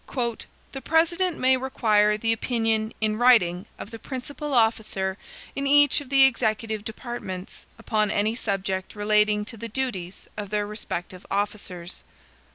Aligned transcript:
"The 0.71 0.81
President 0.83 1.37
may 1.37 1.55
require 1.57 2.17
the 2.17 2.33
opinion, 2.33 2.91
in 3.01 3.17
writing, 3.19 3.67
of 3.77 3.91
the 3.91 3.99
principal 3.99 4.51
officer 4.55 5.15
in 5.55 5.67
each 5.67 6.01
of 6.01 6.09
the 6.09 6.23
executive 6.23 6.83
departments, 6.83 7.67
upon 7.77 8.09
any 8.09 8.33
subject 8.33 8.95
relating 8.95 9.45
to 9.45 9.57
the 9.57 9.69
duties 9.69 10.27
of 10.35 10.49
their 10.49 10.65
respective 10.65 11.23
officers." 11.29 12.03